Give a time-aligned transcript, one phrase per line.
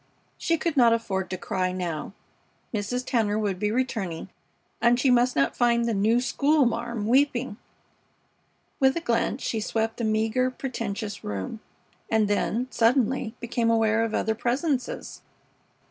[0.35, 2.13] She could not afford to cry now.
[2.73, 3.05] Mrs.
[3.05, 4.29] Tanner would be returning,
[4.81, 7.57] and she must not find the "new schoolma'am" weeping.
[8.79, 11.59] With a glance she swept the meager, pretentious room,
[12.09, 15.21] and then, suddenly, became aware of other presences.